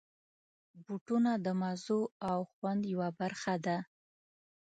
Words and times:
بوټونه 0.83 1.31
د 1.45 1.47
مزو 1.61 2.01
او 2.29 2.39
خوند 2.53 2.81
یوه 2.93 3.09
برخه 3.19 3.55
ده. 3.65 3.77